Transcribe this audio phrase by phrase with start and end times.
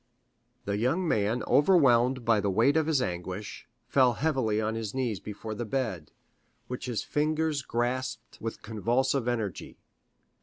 [0.65, 5.19] The young man overwhelmed by the weight of his anguish, fell heavily on his knees
[5.19, 6.09] before the bed,
[6.65, 9.77] which his fingers grasped with convulsive energy.